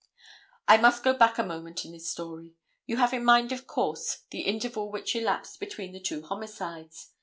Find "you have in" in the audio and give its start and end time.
2.87-3.23